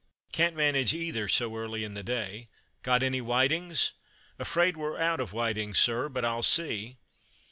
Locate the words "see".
6.41-6.97